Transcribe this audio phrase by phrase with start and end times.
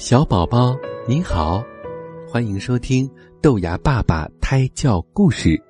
[0.00, 0.74] 小宝宝
[1.06, 1.62] 您好，
[2.26, 3.08] 欢迎收听
[3.42, 5.62] 豆芽爸爸胎教故事。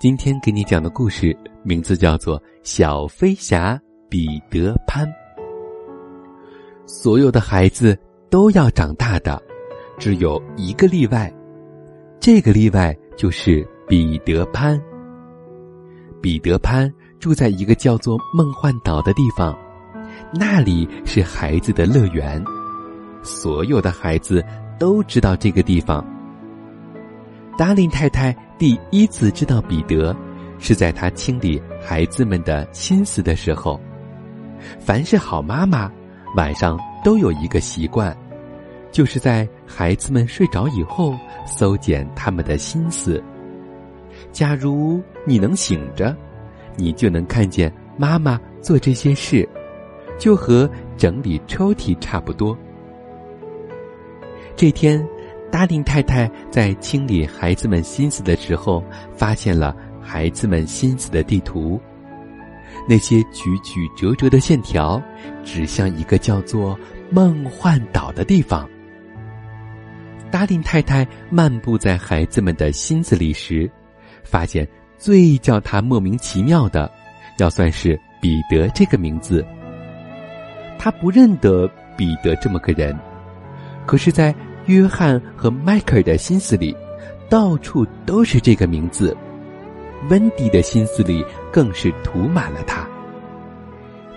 [0.00, 5.06] 今天给你讲的故事名字叫做《小飞侠彼得潘》。
[6.86, 7.96] 所有的孩子
[8.28, 9.40] 都要长大的，
[9.96, 11.32] 只有一个例外，
[12.18, 14.78] 这个例外就是彼得潘。
[16.20, 19.56] 彼得潘住在一个叫做梦幻岛的地方，
[20.34, 22.44] 那里是孩子的乐园。
[23.22, 24.44] 所有的孩子
[24.78, 26.04] 都知道这个地方。
[27.58, 30.16] 达令太太第一次知道彼得，
[30.58, 33.80] 是在她清理孩子们的心思的时候。
[34.78, 35.90] 凡是好妈妈，
[36.36, 38.16] 晚上都有一个习惯，
[38.90, 41.14] 就是在孩子们睡着以后，
[41.46, 43.22] 搜检他们的心思。
[44.32, 46.16] 假如你能醒着，
[46.76, 49.48] 你就能看见妈妈做这些事，
[50.18, 52.56] 就和整理抽屉差不多。
[54.56, 55.04] 这天，
[55.50, 58.84] 达令太太在清理孩子们心思的时候，
[59.16, 61.80] 发现了孩子们心思的地图。
[62.88, 65.02] 那些曲曲折折的线条，
[65.44, 66.78] 指向一个叫做
[67.10, 68.68] 梦幻岛的地方。
[70.30, 73.70] 达令太太漫步在孩子们的心思里时，
[74.22, 74.66] 发现
[74.96, 76.90] 最叫他莫名其妙的，
[77.38, 79.44] 要算是彼得这个名字。
[80.78, 82.96] 他不认得彼得这么个人，
[83.90, 84.32] 可是，在
[84.66, 86.76] 约翰和迈克尔的心思里，
[87.28, 89.16] 到处都是这个名字。
[90.08, 92.86] 温迪的心思里更是涂满了它。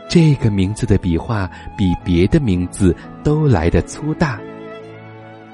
[0.08, 4.40] 这个名字的笔画比别的名字都来得粗大。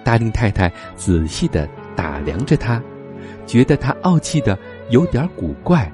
[0.03, 2.83] 达令太太仔细的打量着他，
[3.45, 4.59] 觉得他傲气的
[4.89, 5.89] 有点古怪。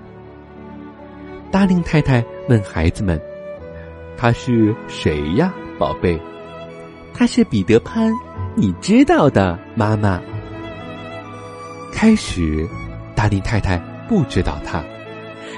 [1.52, 3.22] 达令太太问孩子们
[4.18, 6.20] ：“他是谁呀，宝贝
[7.18, 8.12] ？”“他是彼得潘。”
[8.58, 10.22] 你知道的，妈妈。
[11.92, 12.66] 开始，
[13.14, 13.78] 达令太太
[14.08, 14.82] 不知道他，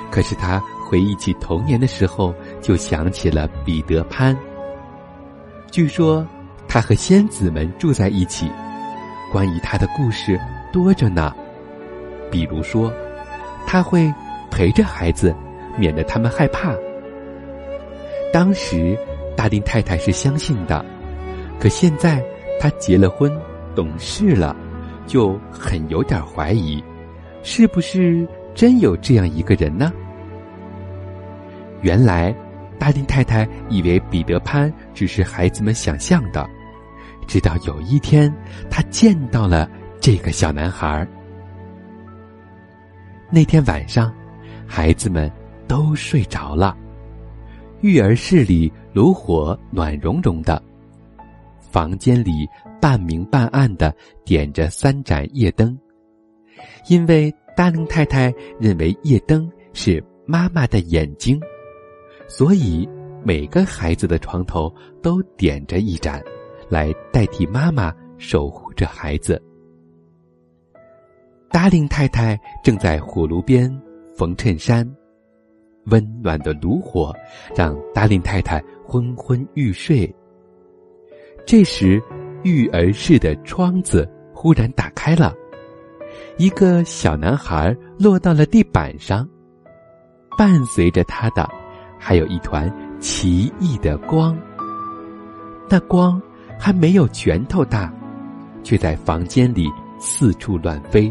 [0.10, 0.60] 可是他
[0.90, 4.36] 回忆起童年的时候，就想起了彼得潘。
[5.70, 6.26] 据说
[6.68, 8.52] 他和仙子们住在一起，
[9.32, 10.40] 关于他的故事
[10.74, 11.32] 多着呢。
[12.32, 12.92] 比如说，
[13.68, 14.12] 他会
[14.50, 15.36] 陪着孩子，
[15.78, 16.74] 免得他们害怕。
[18.34, 18.98] 当时，
[19.36, 20.84] 达令太太是相信的，
[21.60, 22.24] 可现在。
[22.60, 23.32] 他结了婚，
[23.76, 24.56] 懂事了，
[25.06, 26.84] 就很有点怀疑，
[27.44, 29.94] 是不是真有这样一个人呢？
[31.84, 32.36] 原来，
[32.80, 36.50] 达林太太以为彼得潘只是孩子们想象的，
[37.28, 38.34] 直到有一天，
[38.72, 39.70] 他见到了
[40.00, 41.08] 这个小男孩。
[43.30, 44.12] 那天晚上，
[44.66, 45.32] 孩子们
[45.68, 46.76] 都睡着了，
[47.82, 50.60] 育儿室里炉火暖融融的。
[51.78, 52.50] 房间里
[52.82, 53.96] 半明半暗的
[54.26, 55.78] 点着三盏夜灯，
[56.90, 61.40] 因为达令太太认为夜灯是妈妈的眼睛，
[62.28, 62.90] 所以
[63.24, 64.74] 每个孩子的床头
[65.04, 66.20] 都点着一盏，
[66.68, 69.40] 来代替妈妈守护着孩子。
[71.52, 73.72] 达令太太正在火炉边
[74.16, 74.84] 缝衬衫，
[75.92, 77.14] 温暖的炉火
[77.56, 80.12] 让达令太太昏昏欲睡。
[81.48, 82.04] 这时，
[82.44, 85.34] 育儿室的窗子忽然打开了，
[86.38, 89.26] 一个小男孩落到了地板上，
[90.38, 91.50] 伴随着他的，
[91.98, 92.70] 还有一团
[93.00, 94.38] 奇异的光。
[95.70, 96.22] 那光
[96.60, 97.94] 还没有拳头大，
[98.62, 101.10] 却在房间里四处乱飞。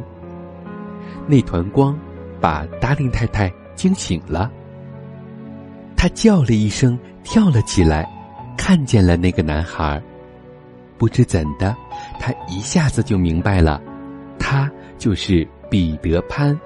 [1.26, 1.98] 那团光
[2.42, 4.52] 把达令太太惊醒了，
[5.96, 8.06] 他叫了一声，跳了起来，
[8.54, 9.98] 看见了那个男孩。
[10.98, 11.76] 不知怎的，
[12.18, 13.82] 他一下子就明白了，
[14.38, 16.58] 他就是彼得潘。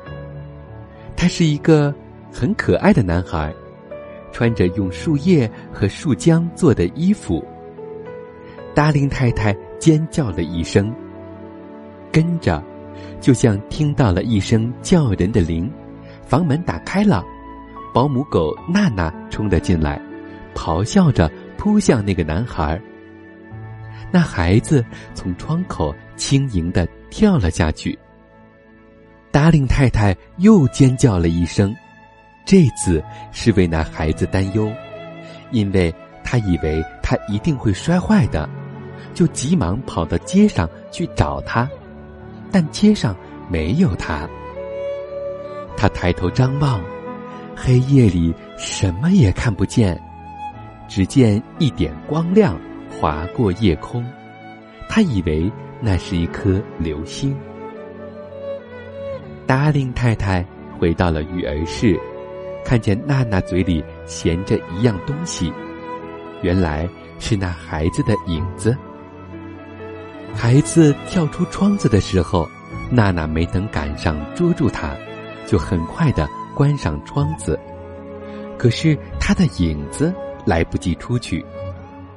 [1.17, 1.95] 他是一个
[2.33, 3.53] 很可爱的男孩，
[4.33, 7.45] 穿着用树叶和树浆做的衣服。
[8.75, 10.95] 达令太太尖叫了一声，
[12.13, 12.63] 跟着，
[13.21, 15.71] 就像听到了一声叫人的铃，
[16.25, 17.25] 房门打开了，
[17.93, 20.01] 保姆狗娜娜冲了进来，
[20.55, 22.81] 咆哮着扑向那个男孩。
[24.11, 27.99] 那孩子从窗口轻盈的跳了下去。
[29.31, 31.75] 达令太太又尖叫了一声，
[32.45, 34.71] 这次是为那孩子担忧，
[35.53, 35.95] 因为
[36.25, 38.49] 他以为他一定会摔坏的，
[39.15, 41.69] 就急忙跑到街上去找他，
[42.51, 43.17] 但街上
[43.49, 44.29] 没有他。
[45.77, 46.81] 他抬头张望，
[47.57, 50.01] 黑夜里什么也看不见，
[50.89, 52.61] 只见一点光亮。
[53.01, 54.05] 划过夜空。
[54.89, 55.51] 他以为
[55.81, 57.35] 那是一颗流星。
[59.47, 60.45] 达令太太
[60.79, 61.99] 回到了育儿室，
[62.65, 65.51] 看见娜娜嘴里衔着一样东西，
[66.43, 66.89] 原来
[67.19, 68.77] 是那孩子的影子。
[70.35, 72.47] 孩子跳出窗子的时候，
[72.91, 74.95] 娜娜没等赶上捉住他，
[75.47, 77.59] 就很快的关上窗子。
[78.59, 80.15] 可是他的影子
[80.45, 81.45] 来不及出去，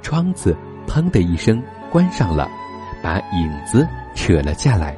[0.01, 0.55] 窗子
[0.87, 2.49] 砰的一声关上了，
[3.01, 4.95] 把影子扯了下来。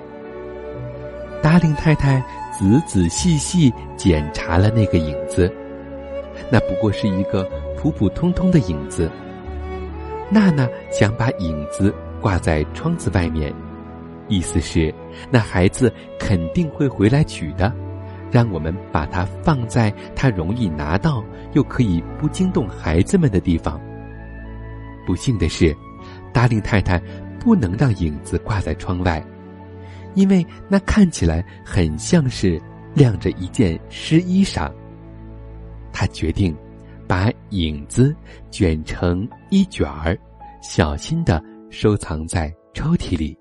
[1.42, 2.20] 达令太太
[2.52, 5.54] 仔仔细细检查了那个影子，
[6.50, 7.48] 那不过是一个
[7.78, 9.12] 普普通通的影子。
[10.30, 13.54] 娜娜想把影子挂在窗子外面，
[14.28, 14.94] 意思是
[15.30, 17.72] 那孩子肯定会回来取的，
[18.32, 21.24] 让我们把它放在他容易拿到
[21.54, 23.80] 又可以不惊动孩子们的地方。
[25.06, 25.76] 不幸的是，
[26.34, 27.02] 达令太太
[27.40, 29.24] 不能让影子挂在窗外。
[30.14, 32.62] 因为那看起来很像是
[32.94, 34.72] 晾着一件湿衣裳。
[35.92, 36.56] 他决定
[37.08, 38.16] 把影子
[38.50, 40.18] 卷成一卷儿，
[40.62, 43.38] 小心的收藏在抽屉里。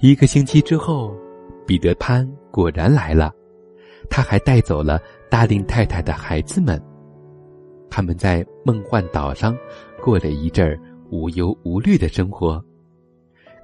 [0.00, 1.16] 一个星期之后，
[1.66, 3.32] 彼得潘果然来了，
[4.10, 5.00] 他还带走了
[5.30, 6.80] 大令太太的孩子们。
[7.96, 9.56] 他们在梦幻岛上
[10.02, 10.76] 过了一阵儿
[11.10, 12.60] 无忧无虑的生活。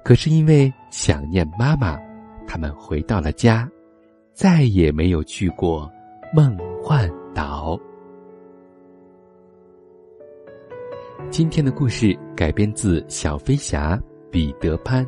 [0.05, 1.99] 可是因为想念妈妈，
[2.47, 3.69] 他们回到了家，
[4.31, 5.91] 再也没有去过
[6.33, 7.77] 梦幻岛。
[11.29, 13.97] 今天的故事改编自《小飞侠》
[14.31, 15.05] 彼得潘。